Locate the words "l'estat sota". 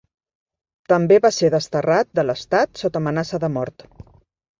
2.29-3.03